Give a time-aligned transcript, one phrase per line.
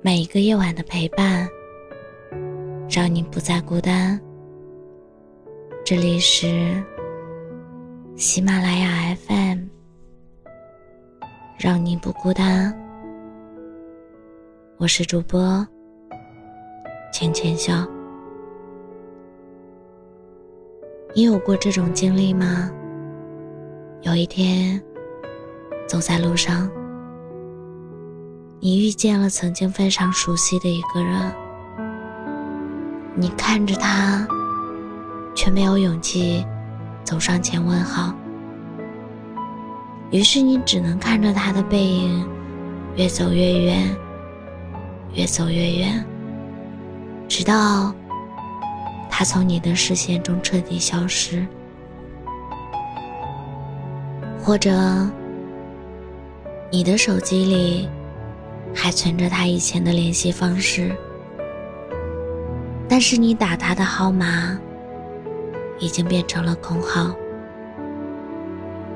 [0.00, 1.48] 每一个夜晚的陪伴，
[2.88, 4.18] 让你不再孤单。
[5.84, 6.80] 这里是
[8.14, 9.64] 喜马拉雅 FM，
[11.58, 12.72] 让你不孤单。
[14.76, 15.66] 我是主播
[17.12, 17.84] 浅浅笑。
[21.12, 22.70] 你有过这种经历吗？
[24.02, 24.80] 有一天，
[25.88, 26.70] 走在路上。
[28.60, 31.32] 你遇见了曾经非常熟悉的一个人，
[33.14, 34.26] 你看着他，
[35.32, 36.44] 却没有勇气
[37.04, 38.12] 走上前问好。
[40.10, 42.28] 于是你只能看着他的背影
[42.96, 43.96] 越走越远，
[45.14, 46.04] 越走越远，
[47.28, 47.94] 直到
[49.08, 51.46] 他从你的视线中彻底消失，
[54.42, 55.08] 或者
[56.72, 57.88] 你的手机里。
[58.74, 60.94] 还存着他以前的联系方式，
[62.88, 64.58] 但是你打他的号码
[65.78, 67.14] 已经变成了空号。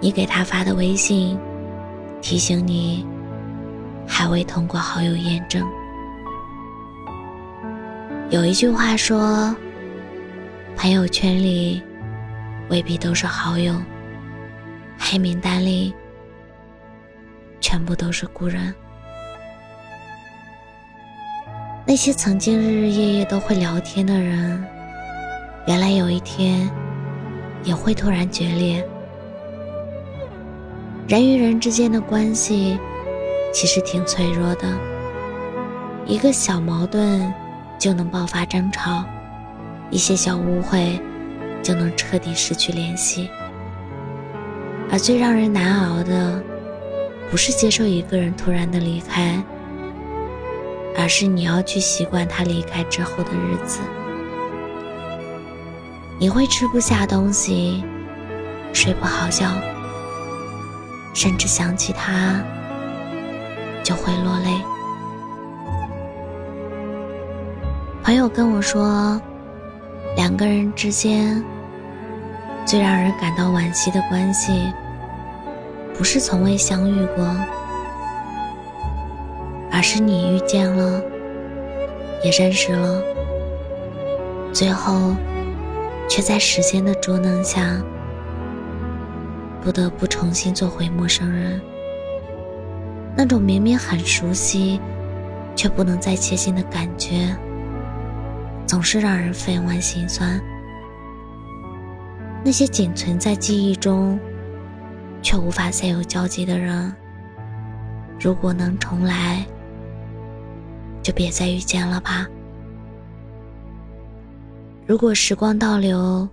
[0.00, 1.38] 你给他发的微信
[2.22, 3.06] 提醒你
[4.06, 5.66] 还未通过好友验证。
[8.30, 9.54] 有一句话说，
[10.76, 11.82] 朋友圈里
[12.68, 13.74] 未必都是好友，
[14.98, 15.92] 黑名单里
[17.60, 18.74] 全部都是故人。
[21.90, 24.64] 那些曾经日日夜夜都会聊天的人，
[25.66, 26.70] 原来有一天
[27.64, 28.88] 也会突然决裂。
[31.08, 32.78] 人与人之间的关系
[33.52, 34.72] 其实挺脆弱的，
[36.06, 37.34] 一个小矛盾
[37.76, 39.04] 就能爆发争吵，
[39.90, 40.96] 一些小误会
[41.60, 43.28] 就能彻底失去联系。
[44.92, 46.40] 而最让人难熬的，
[47.32, 49.42] 不是接受一个人突然的离开。
[50.96, 53.80] 而是你要去习惯他离开之后的日子，
[56.18, 57.84] 你会吃不下东西，
[58.72, 59.46] 睡不好觉，
[61.14, 62.42] 甚至想起他
[63.82, 64.62] 就会落泪。
[68.02, 69.20] 朋友跟我说，
[70.16, 71.42] 两个人之间
[72.66, 74.72] 最让人感到惋惜的关系，
[75.96, 77.24] 不是从未相遇过。
[79.72, 81.02] 而是你遇见了，
[82.24, 83.02] 也认识了，
[84.52, 85.14] 最后
[86.08, 87.80] 却在时间的捉弄下，
[89.62, 91.60] 不得不重新做回陌生人。
[93.16, 94.80] 那种明明很熟悉，
[95.54, 97.36] 却不能再接近的感觉，
[98.66, 100.40] 总是让人分外心酸。
[102.42, 104.18] 那些仅存在记忆中，
[105.22, 106.92] 却无法再有交集的人，
[108.18, 109.46] 如果能重来。
[111.02, 112.26] 就别再遇见了吧。
[114.86, 116.28] 如果时光倒流，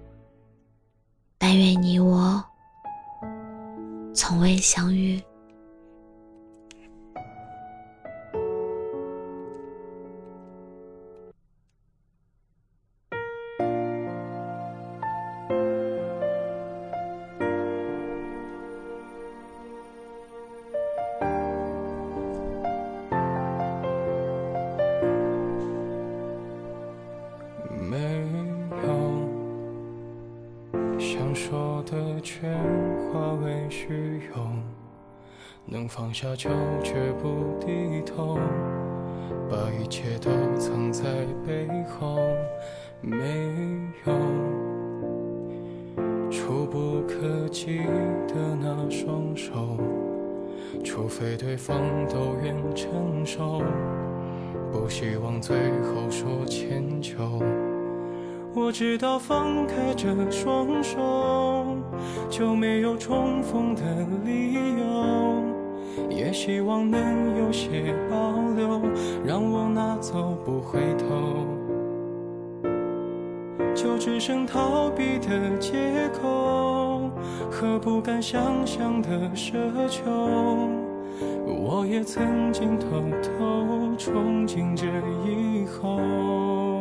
[1.38, 2.44] 但愿你我
[4.14, 5.22] 从未相遇。
[31.08, 32.52] 想说的全
[33.14, 34.46] 化为虚有，
[35.66, 36.50] 能放下就
[36.84, 38.38] 绝不低头，
[39.50, 41.06] 把一切都藏在
[41.46, 41.66] 背
[41.98, 42.18] 后。
[43.00, 43.16] 没
[44.06, 44.14] 有
[46.30, 47.78] 触不可及
[48.28, 49.78] 的那双手，
[50.84, 51.80] 除非对方
[52.10, 53.62] 都愿承受，
[54.74, 57.16] 不希望最后说迁就。
[58.60, 61.78] 我知道放开这双手
[62.28, 63.84] 就没有重逢的
[64.26, 65.44] 理由，
[66.10, 68.82] 也希望能有些保留，
[69.24, 71.46] 让我拿走不回头，
[73.76, 77.12] 就只剩逃避的借口
[77.52, 79.54] 和不敢想象的奢
[79.88, 80.04] 求。
[81.46, 82.88] 我也曾经偷
[83.22, 84.88] 偷憧憬着
[85.28, 86.77] 以后。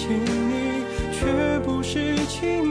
[0.00, 0.82] 亲密，
[1.12, 2.69] 却不是亲密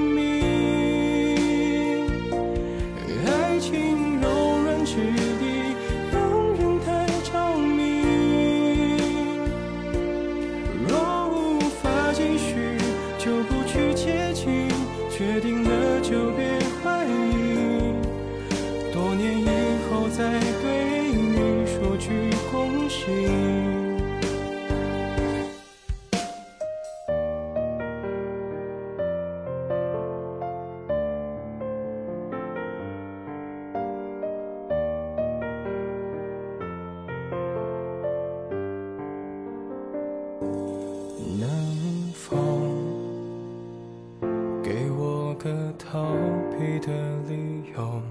[45.49, 46.13] 个逃
[46.51, 46.93] 避的
[47.27, 48.01] 理由？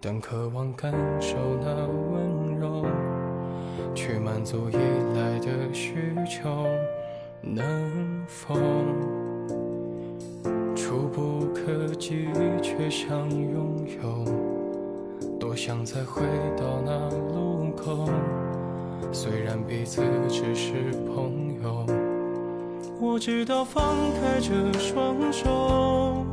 [0.00, 1.68] 当渴望感受那
[2.10, 2.86] 温柔，
[3.94, 4.76] 去满足依
[5.14, 6.66] 赖的需求，
[7.42, 8.54] 能否
[10.74, 12.28] 触不可及
[12.62, 14.24] 却想拥有？
[15.38, 16.22] 多想再回
[16.56, 18.08] 到那路口，
[19.12, 21.84] 虽然彼此只是朋友。
[23.00, 26.24] 我知道放开这双手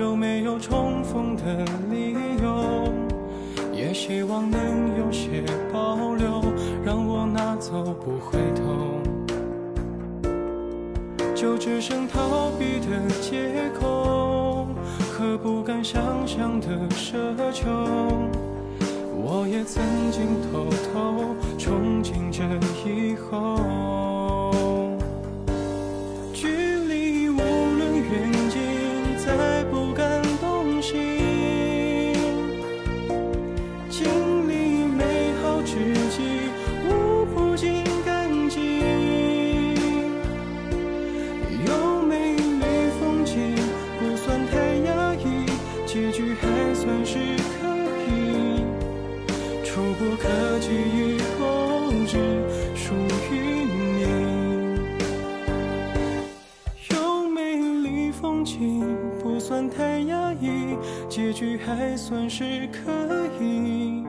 [0.00, 1.42] 就没有重逢的
[1.90, 2.90] 理由，
[3.70, 4.58] 也希望能
[4.98, 6.42] 有些保留，
[6.82, 8.98] 让我拿走不回头。
[11.34, 14.66] 就只剩逃避的借口
[15.12, 17.68] 和不敢想象的奢求。
[19.22, 20.64] 我也曾经偷
[20.94, 22.42] 偷憧憬着
[22.88, 23.69] 以后。
[50.16, 52.18] 可及，以后只
[52.74, 52.94] 属
[53.30, 53.34] 于
[53.64, 54.04] 你。
[56.94, 58.84] 有美丽风景，
[59.22, 60.76] 不算太压抑，
[61.08, 62.90] 结局还算是可
[63.40, 64.04] 以。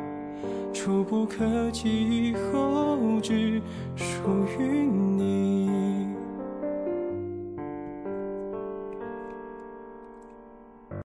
[0.74, 1.90] 触不可及，
[2.30, 3.62] 以后只
[3.96, 4.06] 属
[4.60, 5.71] 于你。